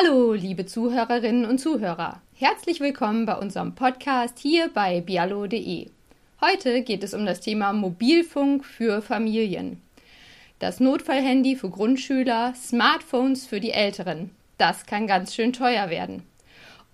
[0.00, 2.22] Hallo, liebe Zuhörerinnen und Zuhörer.
[2.34, 5.88] Herzlich willkommen bei unserem Podcast hier bei bialo.de.
[6.40, 9.82] Heute geht es um das Thema Mobilfunk für Familien.
[10.60, 14.30] Das Notfallhandy für Grundschüler, Smartphones für die Älteren.
[14.56, 16.22] Das kann ganz schön teuer werden.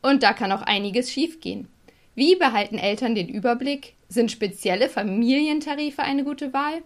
[0.01, 1.69] Und da kann auch einiges schiefgehen.
[2.15, 3.97] Wie behalten Eltern den Überblick?
[4.09, 6.83] Sind spezielle Familientarife eine gute Wahl?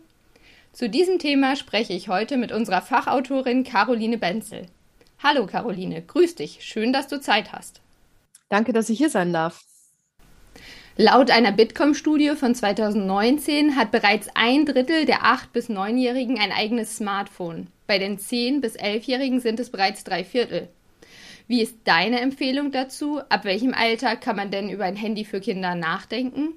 [0.73, 4.67] Zu diesem Thema spreche ich heute mit unserer Fachautorin Caroline Benzel.
[5.21, 6.59] Hallo Caroline, grüß dich.
[6.61, 7.81] Schön, dass du Zeit hast.
[8.49, 9.65] Danke, dass ich hier sein darf.
[10.97, 16.97] Laut einer Bitkom-Studie von 2019 hat bereits ein Drittel der 8- bis 9-Jährigen ein eigenes
[16.97, 17.67] Smartphone.
[17.87, 20.69] Bei den 10- bis 11-Jährigen sind es bereits drei Viertel.
[21.49, 23.21] Wie ist deine Empfehlung dazu?
[23.29, 26.55] Ab welchem Alter kann man denn über ein Handy für Kinder nachdenken?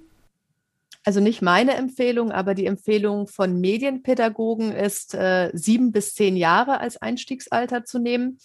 [1.03, 6.79] Also nicht meine Empfehlung, aber die Empfehlung von Medienpädagogen ist, äh, sieben bis zehn Jahre
[6.79, 8.37] als Einstiegsalter zu nehmen.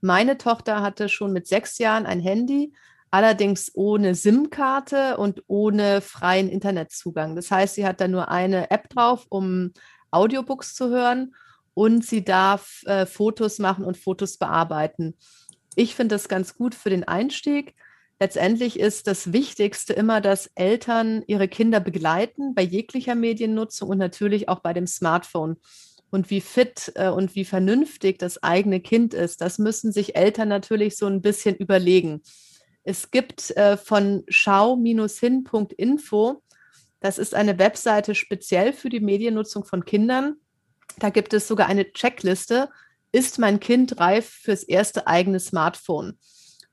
[0.00, 2.72] Meine Tochter hatte schon mit sechs Jahren ein Handy,
[3.12, 7.36] allerdings ohne SIM-Karte und ohne freien Internetzugang.
[7.36, 9.72] Das heißt, sie hat da nur eine App drauf, um
[10.10, 11.34] Audiobooks zu hören
[11.74, 15.16] und sie darf äh, Fotos machen und Fotos bearbeiten.
[15.76, 17.74] Ich finde das ganz gut für den Einstieg
[18.20, 24.48] letztendlich ist das Wichtigste immer, dass Eltern ihre Kinder begleiten bei jeglicher Mediennutzung und natürlich
[24.48, 25.56] auch bei dem Smartphone.
[26.10, 30.48] Und wie fit äh, und wie vernünftig das eigene Kind ist, das müssen sich Eltern
[30.48, 32.20] natürlich so ein bisschen überlegen.
[32.82, 36.42] Es gibt äh, von schau-hin.info,
[37.00, 40.36] das ist eine Webseite speziell für die Mediennutzung von Kindern.
[40.98, 42.68] Da gibt es sogar eine Checkliste,
[43.12, 46.18] ist mein Kind reif fürs erste eigene Smartphone?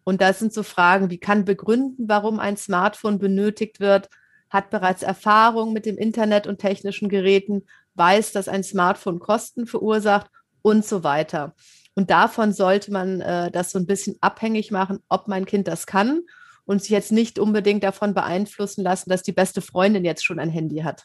[0.08, 4.08] Und das sind so Fragen, wie kann begründen, warum ein Smartphone benötigt wird,
[4.50, 7.64] hat bereits Erfahrung mit dem Internet und technischen Geräten,
[7.96, 11.56] weiß, dass ein Smartphone Kosten verursacht und so weiter.
[11.94, 15.86] Und davon sollte man äh, das so ein bisschen abhängig machen, ob mein Kind das
[15.86, 16.22] kann
[16.64, 20.50] und sich jetzt nicht unbedingt davon beeinflussen lassen, dass die beste Freundin jetzt schon ein
[20.50, 21.04] Handy hat.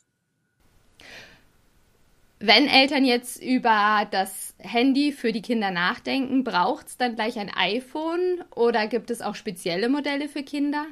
[2.45, 7.53] Wenn Eltern jetzt über das Handy für die Kinder nachdenken, braucht es dann gleich ein
[7.55, 10.87] iPhone oder gibt es auch spezielle Modelle für Kinder?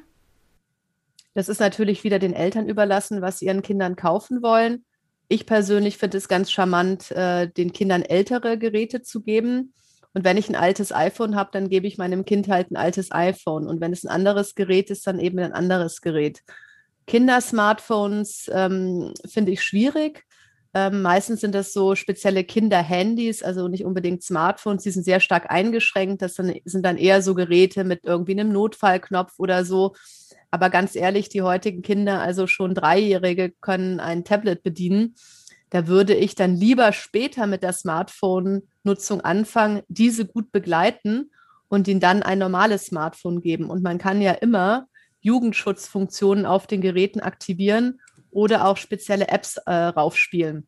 [1.35, 4.85] Das ist natürlich wieder den Eltern überlassen, was sie ihren Kindern kaufen wollen.
[5.27, 9.75] Ich persönlich finde es ganz charmant, äh, den Kindern ältere Geräte zu geben.
[10.15, 13.11] Und wenn ich ein altes iPhone habe, dann gebe ich meinem Kind halt ein altes
[13.11, 13.67] iPhone.
[13.67, 16.43] Und wenn es ein anderes Gerät ist, dann eben ein anderes Gerät.
[17.09, 20.25] Kindersmartphones ähm, finde ich schwierig
[20.73, 25.51] ähm, meistens sind das so spezielle Kinderhandys, also nicht unbedingt Smartphones, die sind sehr stark
[25.51, 26.23] eingeschränkt.
[26.23, 29.95] Das sind, sind dann eher so Geräte mit irgendwie einem Notfallknopf oder so.
[30.53, 35.17] Aber ganz ehrlich, die heutigen Kinder, also schon Dreijährige, können ein Tablet bedienen.
[35.71, 41.31] Da würde ich dann lieber später mit der Smartphone-Nutzung anfangen, diese gut begleiten
[41.69, 43.71] und ihnen dann ein normales Smartphone geben.
[43.71, 44.87] Und man kann ja immer
[45.21, 48.01] Jugendschutzfunktionen auf den Geräten aktivieren
[48.31, 50.67] oder auch spezielle Apps äh, raufspielen.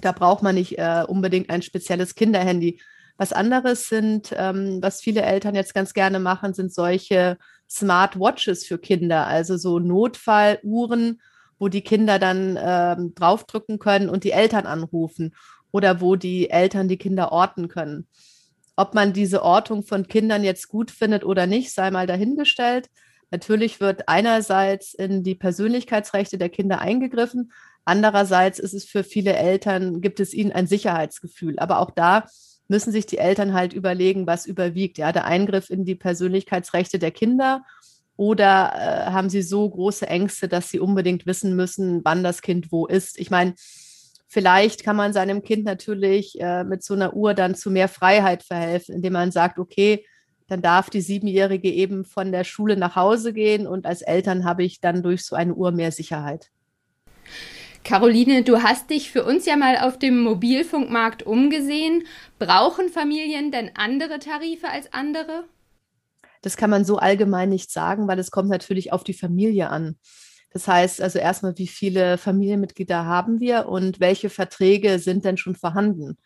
[0.00, 2.80] Da braucht man nicht äh, unbedingt ein spezielles Kinderhandy.
[3.18, 8.78] Was anderes sind, ähm, was viele Eltern jetzt ganz gerne machen, sind solche Smartwatches für
[8.78, 11.20] Kinder, also so Notfalluhren,
[11.58, 15.34] wo die Kinder dann ähm, draufdrücken können und die Eltern anrufen
[15.72, 18.06] oder wo die Eltern die Kinder orten können.
[18.76, 22.90] Ob man diese Ortung von Kindern jetzt gut findet oder nicht, sei mal dahingestellt.
[23.30, 27.52] Natürlich wird einerseits in die Persönlichkeitsrechte der Kinder eingegriffen,
[27.84, 31.58] andererseits ist es für viele Eltern, gibt es ihnen ein Sicherheitsgefühl.
[31.58, 32.26] Aber auch da
[32.68, 34.98] müssen sich die Eltern halt überlegen, was überwiegt.
[34.98, 37.64] Ja, der Eingriff in die Persönlichkeitsrechte der Kinder
[38.16, 42.72] oder äh, haben sie so große Ängste, dass sie unbedingt wissen müssen, wann das Kind
[42.72, 43.18] wo ist?
[43.18, 43.54] Ich meine,
[44.26, 48.42] vielleicht kann man seinem Kind natürlich äh, mit so einer Uhr dann zu mehr Freiheit
[48.42, 50.04] verhelfen, indem man sagt, okay,
[50.48, 54.64] dann darf die Siebenjährige eben von der Schule nach Hause gehen und als Eltern habe
[54.64, 56.50] ich dann durch so eine Uhr mehr Sicherheit.
[57.84, 62.02] Caroline, du hast dich für uns ja mal auf dem Mobilfunkmarkt umgesehen.
[62.38, 65.44] Brauchen Familien denn andere Tarife als andere?
[66.42, 69.96] Das kann man so allgemein nicht sagen, weil es kommt natürlich auf die Familie an.
[70.52, 75.54] Das heißt also erstmal, wie viele Familienmitglieder haben wir und welche Verträge sind denn schon
[75.54, 76.18] vorhanden?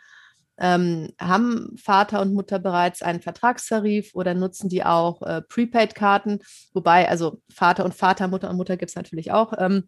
[0.60, 6.40] Ähm, haben Vater und Mutter bereits einen Vertragstarif oder nutzen die auch äh, Prepaid-Karten?
[6.74, 9.52] Wobei, also Vater und Vater, Mutter und Mutter gibt es natürlich auch.
[9.58, 9.84] Ähm,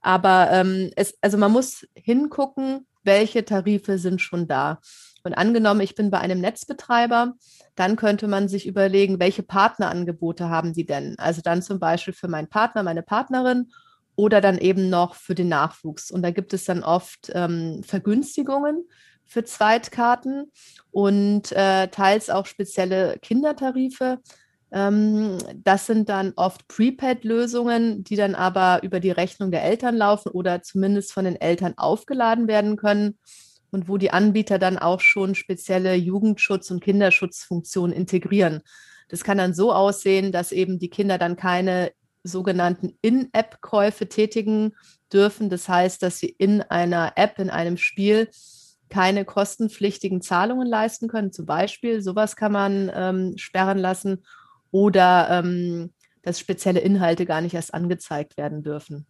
[0.00, 4.80] aber ähm, es, also man muss hingucken, welche Tarife sind schon da.
[5.24, 7.34] Und angenommen, ich bin bei einem Netzbetreiber,
[7.76, 11.16] dann könnte man sich überlegen, welche Partnerangebote haben die denn?
[11.18, 13.70] Also dann zum Beispiel für meinen Partner, meine Partnerin
[14.16, 16.10] oder dann eben noch für den Nachwuchs.
[16.10, 18.84] Und da gibt es dann oft ähm, Vergünstigungen
[19.26, 20.50] für Zweitkarten
[20.90, 24.18] und äh, teils auch spezielle Kindertarife.
[24.72, 30.30] Ähm, das sind dann oft Prepaid-Lösungen, die dann aber über die Rechnung der Eltern laufen
[30.30, 33.18] oder zumindest von den Eltern aufgeladen werden können
[33.70, 38.62] und wo die Anbieter dann auch schon spezielle Jugendschutz- und Kinderschutzfunktionen integrieren.
[39.08, 41.92] Das kann dann so aussehen, dass eben die Kinder dann keine
[42.22, 44.74] sogenannten In-App-Käufe tätigen
[45.12, 45.50] dürfen.
[45.50, 48.28] Das heißt, dass sie in einer App, in einem Spiel
[48.92, 51.32] keine kostenpflichtigen Zahlungen leisten können.
[51.32, 54.22] Zum Beispiel, sowas kann man ähm, sperren lassen
[54.70, 55.92] oder ähm,
[56.22, 59.06] dass spezielle Inhalte gar nicht erst angezeigt werden dürfen.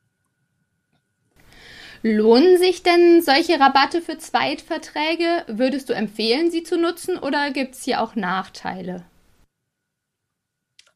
[2.05, 5.45] Lohnen sich denn solche Rabatte für Zweitverträge?
[5.49, 9.05] Würdest du empfehlen, sie zu nutzen oder gibt es hier auch Nachteile?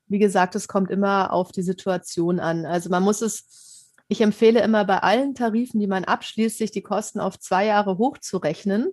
[0.07, 2.65] Wie gesagt, es kommt immer auf die Situation an.
[2.67, 3.76] Also man muss es,
[4.09, 7.99] ich empfehle immer bei allen Tarifen, die man abschließt, sich die Kosten auf zwei Jahre
[7.99, 8.93] hochzurechnen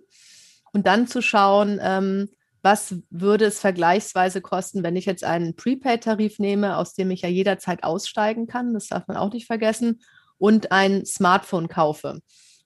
[0.72, 2.28] und dann zu schauen, ähm,
[2.62, 7.28] was würde es vergleichsweise kosten, wenn ich jetzt einen Prepaid-Tarif nehme, aus dem ich ja
[7.28, 10.00] jederzeit aussteigen kann, das darf man auch nicht vergessen,
[10.38, 12.20] und ein Smartphone kaufe.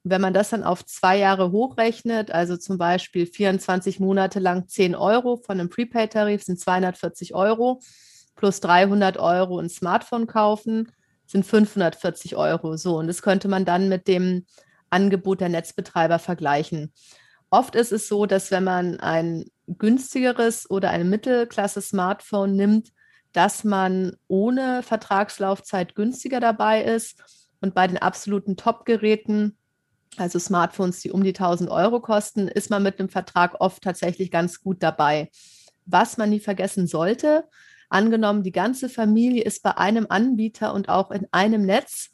[0.04, 4.94] wenn man das dann auf zwei Jahre hochrechnet, also zum Beispiel 24 Monate lang 10
[4.94, 7.80] Euro von einem Prepaid-Tarif sind 240 Euro,
[8.36, 10.90] plus 300 Euro ein Smartphone kaufen,
[11.28, 12.76] sind 540 Euro.
[12.76, 14.46] So, und das könnte man dann mit dem
[14.90, 16.92] Angebot der Netzbetreiber vergleichen.
[17.50, 22.92] Oft ist es so, dass wenn man ein günstigeres oder ein Mittelklasse-Smartphone nimmt,
[23.32, 27.22] dass man ohne Vertragslaufzeit günstiger dabei ist.
[27.60, 29.56] Und bei den absoluten Top-Geräten,
[30.16, 34.30] also Smartphones, die um die 1000 Euro kosten, ist man mit einem Vertrag oft tatsächlich
[34.30, 35.30] ganz gut dabei.
[35.84, 37.44] Was man nie vergessen sollte,
[37.88, 42.10] angenommen, die ganze Familie ist bei einem Anbieter und auch in einem Netz,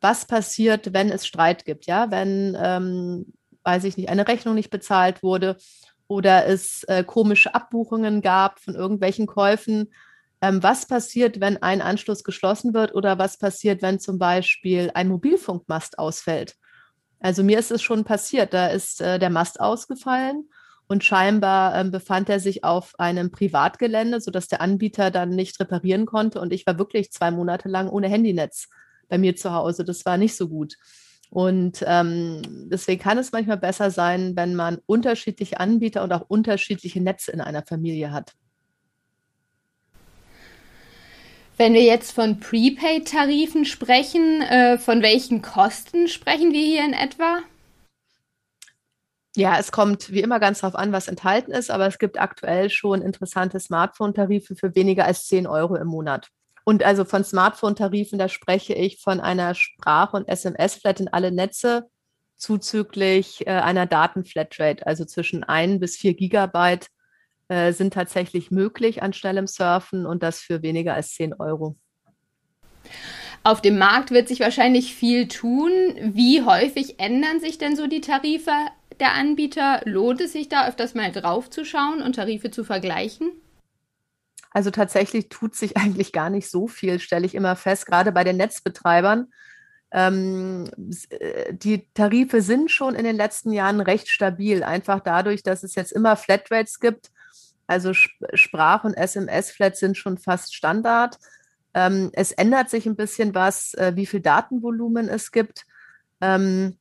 [0.00, 3.32] was passiert, wenn es Streit gibt, ja, wenn, ähm,
[3.64, 5.56] weiß ich nicht, eine Rechnung nicht bezahlt wurde
[6.06, 9.92] oder es äh, komische Abbuchungen gab von irgendwelchen Käufen.
[10.40, 15.08] Ähm, was passiert, wenn ein Anschluss geschlossen wird oder was passiert, wenn zum Beispiel ein
[15.08, 16.56] Mobilfunkmast ausfällt?
[17.18, 20.48] Also mir ist es schon passiert, da ist äh, der Mast ausgefallen
[20.88, 26.06] und scheinbar ähm, befand er sich auf einem Privatgelände, sodass der Anbieter dann nicht reparieren
[26.06, 28.68] konnte und ich war wirklich zwei Monate lang ohne Handynetz
[29.08, 29.84] bei mir zu Hause.
[29.84, 30.76] Das war nicht so gut.
[31.28, 37.00] Und ähm, deswegen kann es manchmal besser sein, wenn man unterschiedliche Anbieter und auch unterschiedliche
[37.00, 38.32] Netze in einer Familie hat.
[41.56, 47.38] Wenn wir jetzt von Prepaid-Tarifen sprechen, äh, von welchen Kosten sprechen wir hier in etwa?
[49.36, 52.70] Ja, es kommt wie immer ganz darauf an, was enthalten ist, aber es gibt aktuell
[52.70, 56.28] schon interessante Smartphone-Tarife für weniger als 10 Euro im Monat.
[56.64, 61.84] Und also von Smartphone-Tarifen, da spreche ich von einer Sprach- und SMS-Flat in alle Netze
[62.36, 66.88] zuzüglich äh, einer Datenflatrate, also zwischen 1 bis 4 Gigabyte
[67.48, 71.76] äh, sind tatsächlich möglich an schnellem Surfen und das für weniger als 10 Euro.
[73.44, 75.70] Auf dem Markt wird sich wahrscheinlich viel tun.
[76.00, 78.50] Wie häufig ändern sich denn so die Tarife
[79.00, 79.80] der Anbieter?
[79.84, 83.30] Lohnt es sich da öfters mal drauf zu schauen und Tarife zu vergleichen?
[84.50, 88.24] Also tatsächlich tut sich eigentlich gar nicht so viel, stelle ich immer fest, gerade bei
[88.24, 89.28] den Netzbetreibern.
[89.92, 90.70] Ähm,
[91.10, 95.74] äh, die Tarife sind schon in den letzten Jahren recht stabil, einfach dadurch, dass es
[95.74, 97.10] jetzt immer Flatrates gibt.
[97.66, 101.18] Also Sprach- und SMS-Flats sind schon fast Standard.
[101.74, 105.66] Ähm, es ändert sich ein bisschen was, äh, wie viel Datenvolumen es gibt.
[106.20, 106.78] Ähm,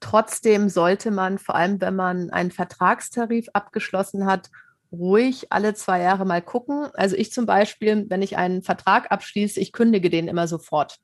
[0.00, 4.50] Trotzdem sollte man, vor allem wenn man einen Vertragstarif abgeschlossen hat,
[4.92, 6.88] ruhig alle zwei Jahre mal gucken.
[6.94, 10.98] Also ich zum Beispiel, wenn ich einen Vertrag abschließe, ich kündige den immer sofort.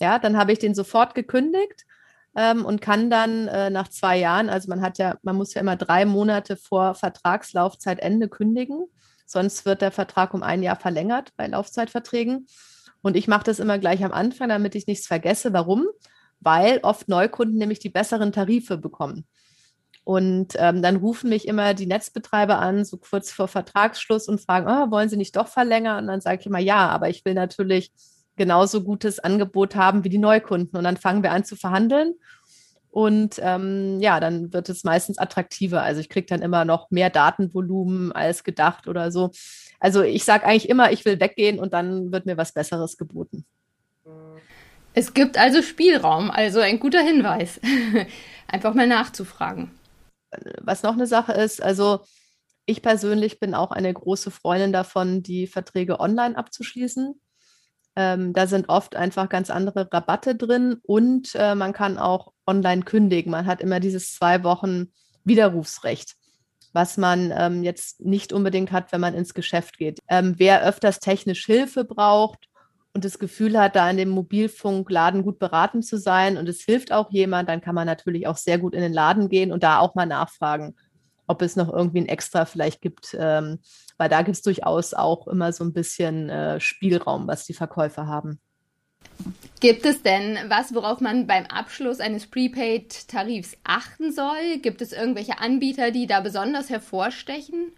[0.00, 1.84] Ja, dann habe ich den sofort gekündigt
[2.36, 5.60] ähm, und kann dann äh, nach zwei Jahren, also man hat ja, man muss ja
[5.60, 8.86] immer drei Monate vor Vertragslaufzeitende kündigen,
[9.26, 12.46] sonst wird der Vertrag um ein Jahr verlängert bei Laufzeitverträgen.
[13.00, 15.52] Und ich mache das immer gleich am Anfang, damit ich nichts vergesse.
[15.52, 15.86] Warum?
[16.40, 19.26] Weil oft Neukunden nämlich die besseren Tarife bekommen.
[20.04, 24.66] Und ähm, dann rufen mich immer die Netzbetreiber an, so kurz vor Vertragsschluss und fragen,
[24.66, 26.04] oh, wollen Sie nicht doch verlängern?
[26.04, 27.92] Und dann sage ich immer, ja, aber ich will natürlich
[28.36, 30.78] genauso gutes Angebot haben wie die Neukunden.
[30.78, 32.14] Und dann fangen wir an zu verhandeln.
[32.90, 35.82] Und ähm, ja, dann wird es meistens attraktiver.
[35.82, 39.30] Also ich kriege dann immer noch mehr Datenvolumen als gedacht oder so.
[39.78, 43.44] Also ich sage eigentlich immer, ich will weggehen und dann wird mir was Besseres geboten.
[44.98, 47.60] Es gibt also Spielraum, also ein guter Hinweis.
[48.48, 49.70] Einfach mal nachzufragen.
[50.60, 52.00] Was noch eine Sache ist, also
[52.66, 57.14] ich persönlich bin auch eine große Freundin davon, die Verträge online abzuschließen.
[57.94, 62.82] Ähm, da sind oft einfach ganz andere Rabatte drin und äh, man kann auch online
[62.82, 63.30] kündigen.
[63.30, 64.88] Man hat immer dieses zwei Wochen
[65.22, 66.16] Widerrufsrecht,
[66.72, 70.00] was man ähm, jetzt nicht unbedingt hat, wenn man ins Geschäft geht.
[70.08, 72.47] Ähm, wer öfters technisch Hilfe braucht
[72.98, 76.90] und das Gefühl hat, da in dem Mobilfunkladen gut beraten zu sein und es hilft
[76.90, 79.78] auch jemand, dann kann man natürlich auch sehr gut in den Laden gehen und da
[79.78, 80.74] auch mal nachfragen,
[81.28, 83.60] ob es noch irgendwie ein Extra vielleicht gibt, ähm,
[83.98, 88.08] weil da gibt es durchaus auch immer so ein bisschen äh, Spielraum, was die Verkäufer
[88.08, 88.40] haben.
[89.60, 94.58] Gibt es denn was, worauf man beim Abschluss eines Prepaid-Tarifs achten soll?
[94.60, 97.70] Gibt es irgendwelche Anbieter, die da besonders hervorstechen?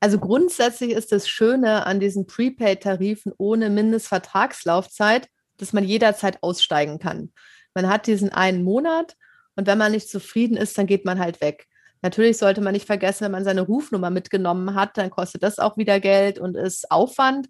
[0.00, 7.32] Also grundsätzlich ist das Schöne an diesen Prepaid-Tarifen ohne Mindestvertragslaufzeit, dass man jederzeit aussteigen kann.
[7.74, 9.16] Man hat diesen einen Monat
[9.56, 11.66] und wenn man nicht zufrieden ist, dann geht man halt weg.
[12.00, 15.76] Natürlich sollte man nicht vergessen, wenn man seine Rufnummer mitgenommen hat, dann kostet das auch
[15.76, 17.48] wieder Geld und ist Aufwand.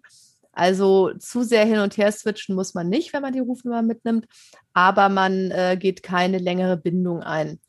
[0.51, 4.25] Also zu sehr hin und her switchen muss man nicht, wenn man die Rufnummer mitnimmt,
[4.73, 7.59] aber man äh, geht keine längere Bindung ein.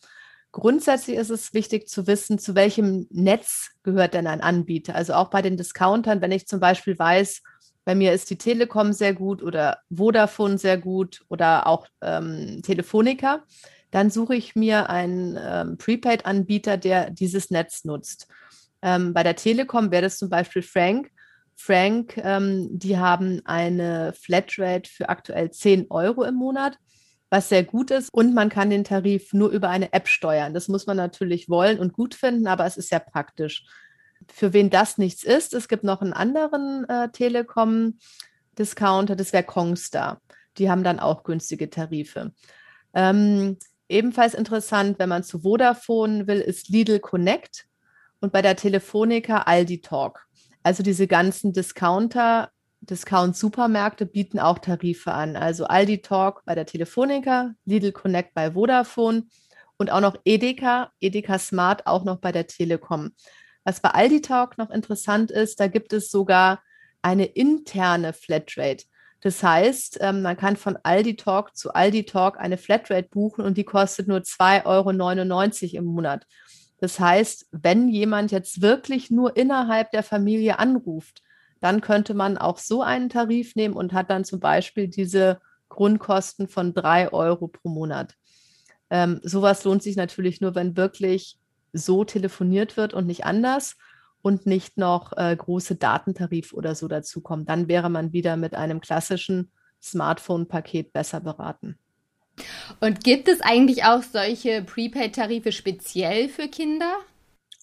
[0.53, 4.97] Grundsätzlich ist es wichtig zu wissen, zu welchem Netz gehört denn ein Anbieter.
[4.97, 7.43] Also auch bei den Discountern, wenn ich zum Beispiel weiß,
[7.85, 13.45] bei mir ist die Telekom sehr gut oder Vodafone sehr gut oder auch ähm, Telefonica,
[13.91, 18.29] dann suche ich mir einen ähm, Prepaid-Anbieter, der dieses Netz nutzt.
[18.83, 21.11] Ähm, bei der Telekom wäre das zum Beispiel Frank.
[21.57, 26.79] Frank, ähm, die haben eine Flatrate für aktuell 10 Euro im Monat
[27.31, 28.11] was sehr gut ist.
[28.13, 30.53] Und man kann den Tarif nur über eine App steuern.
[30.53, 33.65] Das muss man natürlich wollen und gut finden, aber es ist sehr praktisch.
[34.29, 40.21] Für wen das nichts ist, es gibt noch einen anderen äh, Telekom-Discounter, das wäre Kongstar.
[40.59, 42.33] Die haben dann auch günstige Tarife.
[42.93, 43.57] Ähm,
[43.89, 47.67] ebenfalls interessant, wenn man zu Vodafone will, ist Lidl Connect
[48.21, 50.27] und bei der Telefonica Aldi Talk.
[50.63, 55.37] Also diese ganzen Discounter Discount-Supermärkte bieten auch Tarife an.
[55.37, 59.25] Also Aldi Talk bei der Telefonica, Lidl Connect bei Vodafone
[59.77, 63.13] und auch noch Edeka, Edeka Smart auch noch bei der Telekom.
[63.65, 66.63] Was bei Aldi Talk noch interessant ist, da gibt es sogar
[67.03, 68.85] eine interne Flatrate.
[69.21, 73.59] Das heißt, ähm, man kann von Aldi Talk zu Aldi Talk eine Flatrate buchen und
[73.59, 74.65] die kostet nur 2,99
[75.75, 76.27] Euro im Monat.
[76.79, 81.23] Das heißt, wenn jemand jetzt wirklich nur innerhalb der Familie anruft,
[81.61, 86.49] dann könnte man auch so einen Tarif nehmen und hat dann zum Beispiel diese Grundkosten
[86.49, 88.17] von drei Euro pro Monat.
[88.91, 91.39] Ähm, sowas lohnt sich natürlich nur, wenn wirklich
[91.73, 93.77] so telefoniert wird und nicht anders
[94.23, 97.47] und nicht noch äh, große Datentarif oder so dazukommen.
[97.47, 99.53] Dann wäre man wieder mit einem klassischen
[99.83, 101.79] Smartphone-Paket besser beraten.
[102.81, 106.93] Und gibt es eigentlich auch solche Prepaid-Tarife speziell für Kinder?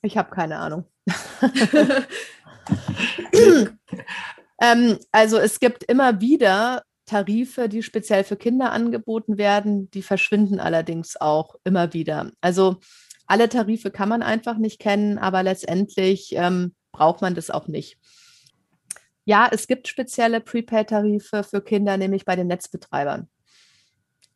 [0.01, 0.85] Ich habe keine Ahnung.
[4.61, 10.59] ähm, also es gibt immer wieder Tarife, die speziell für Kinder angeboten werden, die verschwinden
[10.59, 12.31] allerdings auch immer wieder.
[12.41, 12.77] Also
[13.25, 17.97] alle Tarife kann man einfach nicht kennen, aber letztendlich ähm, braucht man das auch nicht.
[19.25, 23.29] Ja, es gibt spezielle Prepaid-Tarife für Kinder, nämlich bei den Netzbetreibern.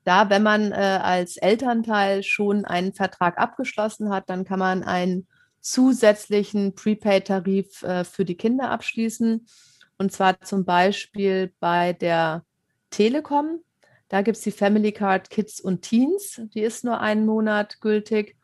[0.04, 5.28] Da, wenn man äh, als Elternteil schon einen Vertrag abgeschlossen hat, dann kann man einen
[5.62, 9.46] zusätzlichen Prepaid-Tarif äh, für die Kinder abschließen.
[9.98, 12.44] Und zwar zum Beispiel bei der
[12.90, 13.62] Telekom.
[14.10, 16.42] Da gibt es die Family Card Kids und Teens.
[16.54, 18.36] Die ist nur einen Monat gültig.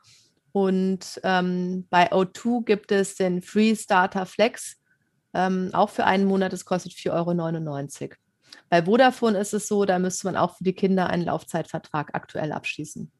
[0.52, 4.78] Und ähm, bei O2 gibt es den Free Starter Flex,
[5.34, 6.54] ähm, auch für einen Monat.
[6.54, 8.14] Das kostet 4,99 Euro.
[8.70, 12.52] Bei Vodafone ist es so, da müsste man auch für die Kinder einen Laufzeitvertrag aktuell
[12.52, 13.12] abschließen.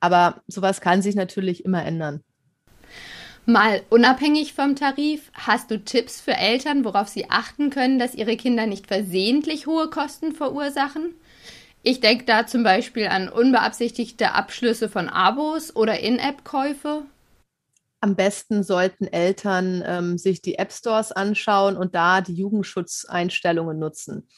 [0.00, 2.22] Aber sowas kann sich natürlich immer ändern.
[3.44, 8.36] Mal unabhängig vom Tarif, hast du Tipps für Eltern, worauf sie achten können, dass ihre
[8.36, 11.14] Kinder nicht versehentlich hohe Kosten verursachen?
[11.82, 17.02] Ich denke da zum Beispiel an unbeabsichtigte Abschlüsse von Abos oder In-App-Käufe.
[18.00, 24.28] Am besten sollten Eltern ähm, sich die App Stores anschauen und da die Jugendschutzeinstellungen nutzen.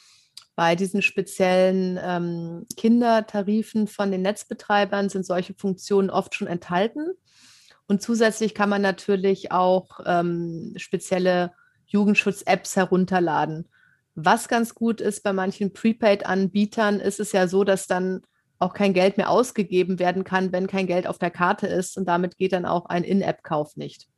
[0.57, 7.09] Bei diesen speziellen ähm, Kindertarifen von den Netzbetreibern sind solche Funktionen oft schon enthalten.
[7.87, 11.53] Und zusätzlich kann man natürlich auch ähm, spezielle
[11.87, 13.69] Jugendschutz-Apps herunterladen.
[14.15, 18.23] Was ganz gut ist bei manchen Prepaid-Anbietern, ist es ja so, dass dann
[18.59, 21.99] auch kein Geld mehr ausgegeben werden kann, wenn kein Geld auf der Karte ist.
[21.99, 24.09] Und damit geht dann auch ein In-App-Kauf nicht.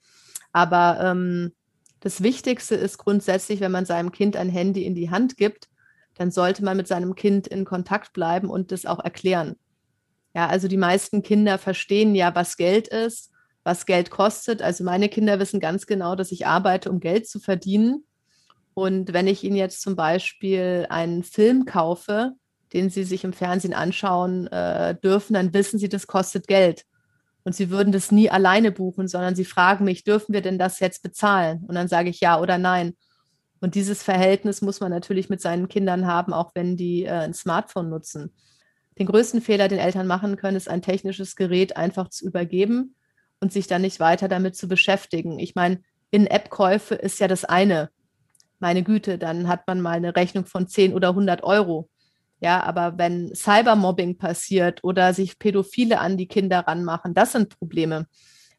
[0.52, 1.52] Aber ähm,
[2.00, 5.68] das Wichtigste ist grundsätzlich, wenn man seinem Kind ein Handy in die Hand gibt,
[6.14, 9.56] dann sollte man mit seinem Kind in Kontakt bleiben und das auch erklären.
[10.34, 13.32] Ja, also die meisten Kinder verstehen ja, was Geld ist
[13.66, 14.62] was Geld kostet.
[14.62, 18.04] Also meine Kinder wissen ganz genau, dass ich arbeite, um Geld zu verdienen.
[18.74, 22.32] Und wenn ich ihnen jetzt zum Beispiel einen Film kaufe,
[22.72, 26.84] den sie sich im Fernsehen anschauen äh, dürfen, dann wissen sie, das kostet Geld.
[27.42, 30.78] Und sie würden das nie alleine buchen, sondern sie fragen mich, dürfen wir denn das
[30.78, 31.64] jetzt bezahlen?
[31.66, 32.96] Und dann sage ich ja oder nein.
[33.60, 37.34] Und dieses Verhältnis muss man natürlich mit seinen Kindern haben, auch wenn die äh, ein
[37.34, 38.32] Smartphone nutzen.
[38.96, 42.95] Den größten Fehler, den Eltern machen können, ist ein technisches Gerät einfach zu übergeben
[43.40, 45.38] und sich dann nicht weiter damit zu beschäftigen.
[45.38, 47.90] Ich meine, In-App-Käufe ist ja das eine.
[48.58, 51.88] Meine Güte, dann hat man mal eine Rechnung von 10 oder 100 Euro.
[52.40, 58.06] Ja, aber wenn Cybermobbing passiert oder sich Pädophile an die Kinder ranmachen, das sind Probleme.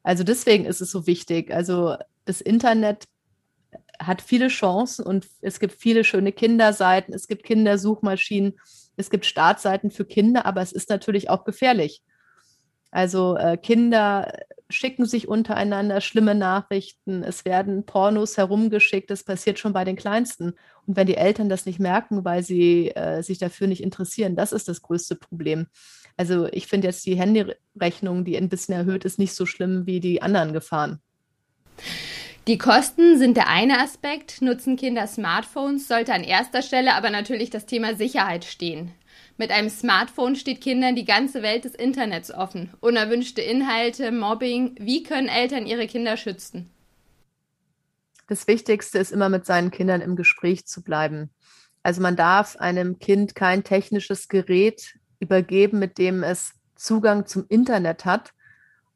[0.02, 1.52] Also deswegen ist es so wichtig.
[1.52, 3.04] Also das Internet
[4.00, 8.58] hat viele Chancen und es gibt viele schöne Kinderseiten, es gibt Kindersuchmaschinen,
[8.96, 12.02] es gibt Startseiten für Kinder, aber es ist natürlich auch gefährlich.
[12.90, 14.32] Also äh, Kinder
[14.70, 20.54] schicken sich untereinander schlimme Nachrichten, es werden Pornos herumgeschickt, das passiert schon bei den Kleinsten.
[20.86, 24.52] Und wenn die Eltern das nicht merken, weil sie äh, sich dafür nicht interessieren, das
[24.52, 25.66] ist das größte Problem.
[26.16, 30.00] Also ich finde jetzt die Handyrechnung, die ein bisschen erhöht ist, nicht so schlimm wie
[30.00, 31.00] die anderen Gefahren.
[32.46, 34.40] Die Kosten sind der eine Aspekt.
[34.42, 38.92] Nutzen Kinder Smartphones, sollte an erster Stelle aber natürlich das Thema Sicherheit stehen.
[39.40, 42.74] Mit einem Smartphone steht Kindern die ganze Welt des Internets offen.
[42.80, 44.74] Unerwünschte Inhalte, Mobbing.
[44.80, 46.68] Wie können Eltern ihre Kinder schützen?
[48.26, 51.30] Das Wichtigste ist immer mit seinen Kindern im Gespräch zu bleiben.
[51.84, 58.04] Also man darf einem Kind kein technisches Gerät übergeben, mit dem es Zugang zum Internet
[58.04, 58.32] hat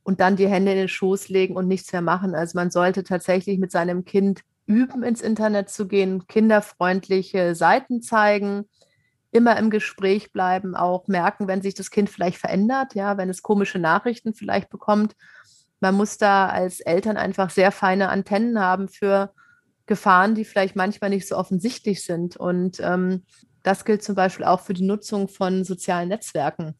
[0.03, 2.35] und dann die Hände in den Schoß legen und nichts mehr machen.
[2.35, 8.65] Also man sollte tatsächlich mit seinem Kind üben, ins Internet zu gehen, kinderfreundliche Seiten zeigen,
[9.33, 13.43] immer im Gespräch bleiben, auch merken, wenn sich das Kind vielleicht verändert, ja, wenn es
[13.43, 15.17] komische Nachrichten vielleicht bekommt.
[15.81, 19.33] Man muss da als Eltern einfach sehr feine Antennen haben für
[19.87, 22.37] Gefahren, die vielleicht manchmal nicht so offensichtlich sind.
[22.37, 23.25] Und ähm,
[23.63, 26.75] das gilt zum Beispiel auch für die Nutzung von sozialen Netzwerken.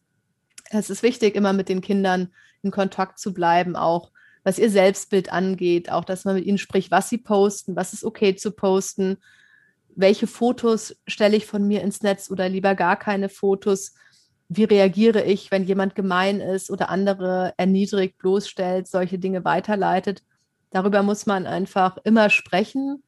[0.69, 2.29] Es ist wichtig, immer mit den Kindern
[2.61, 4.11] in Kontakt zu bleiben, auch
[4.43, 8.03] was ihr Selbstbild angeht, auch dass man mit ihnen spricht, was sie posten, was ist
[8.03, 9.17] okay zu posten,
[9.95, 13.93] welche Fotos stelle ich von mir ins Netz oder lieber gar keine Fotos?
[14.49, 20.23] Wie reagiere ich, wenn jemand gemein ist oder andere erniedrigt, bloßstellt, solche Dinge weiterleitet?
[20.71, 23.03] Darüber muss man einfach immer sprechen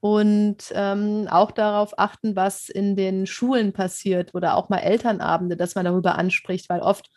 [0.00, 5.74] und ähm, auch darauf achten, was in den Schulen passiert oder auch mal Elternabende, dass
[5.74, 7.10] man darüber anspricht, weil oft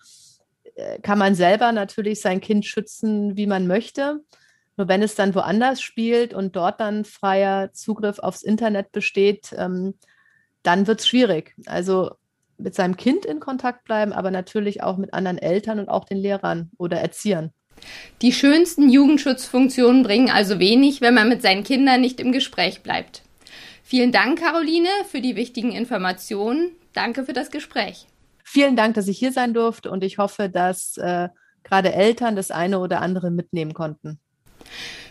[0.75, 4.19] äh, kann man selber natürlich sein Kind schützen, wie man möchte.
[4.77, 9.95] Nur wenn es dann woanders spielt und dort dann freier Zugriff aufs Internet besteht, ähm,
[10.63, 11.53] dann wird es schwierig.
[11.65, 12.11] Also
[12.57, 16.17] mit seinem Kind in Kontakt bleiben, aber natürlich auch mit anderen Eltern und auch den
[16.17, 17.51] Lehrern oder Erziehern.
[18.21, 23.23] Die schönsten Jugendschutzfunktionen bringen also wenig, wenn man mit seinen Kindern nicht im Gespräch bleibt.
[23.83, 26.71] Vielen Dank, Caroline, für die wichtigen Informationen.
[26.93, 28.07] Danke für das Gespräch.
[28.43, 31.29] Vielen Dank, dass ich hier sein durfte und ich hoffe, dass äh,
[31.63, 34.19] gerade Eltern das eine oder andere mitnehmen konnten.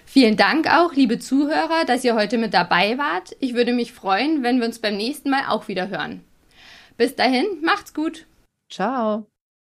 [0.05, 3.35] Vielen Dank auch, liebe Zuhörer, dass ihr heute mit dabei wart.
[3.41, 6.23] Ich würde mich freuen, wenn wir uns beim nächsten Mal auch wieder hören.
[6.99, 8.27] Bis dahin, macht's gut.
[8.71, 9.27] Ciao.